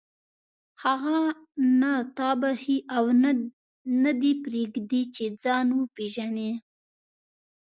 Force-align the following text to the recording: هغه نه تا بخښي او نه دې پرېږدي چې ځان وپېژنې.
هغه 0.83 1.17
نه 1.79 1.93
تا 2.17 2.29
بخښي 2.41 2.77
او 2.95 3.05
نه 4.03 4.11
دې 4.21 4.31
پرېږدي 4.43 5.01
چې 5.15 5.23
ځان 5.43 5.67
وپېژنې. 5.79 6.51